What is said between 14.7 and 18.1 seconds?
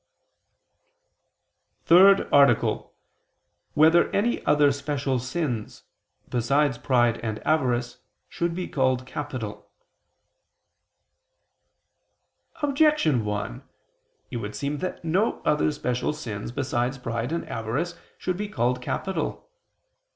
that no other special sins, besides pride and avarice,